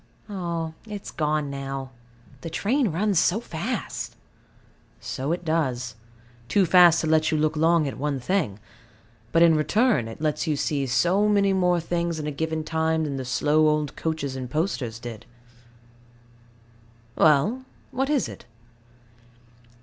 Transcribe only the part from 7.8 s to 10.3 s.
at one thing: but in return, it